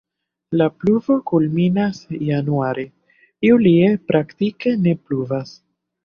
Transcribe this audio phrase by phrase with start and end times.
[0.59, 1.99] La pluvo kulminas
[2.29, 2.85] januare,
[3.49, 5.53] julie praktike ne pluvas.